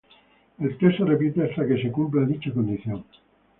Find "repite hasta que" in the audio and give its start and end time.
1.05-1.79